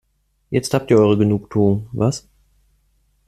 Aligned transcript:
Jetzt 0.49 0.73
habt 0.73 0.89
ihr 0.89 0.97
eure 0.97 1.15
Genugtuung, 1.15 1.87
was? 1.91 2.27